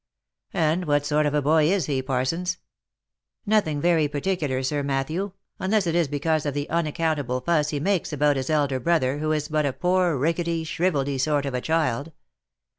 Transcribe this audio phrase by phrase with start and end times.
[0.55, 2.59] "And what sort of a boy is he, Parsons V"
[3.55, 8.11] Nothing very particular, Sir Matthew, unless it is because of the unaccountable fuss he makes
[8.11, 12.13] about his elder brother, who is but a poor rickety, shriveldy sort of a child.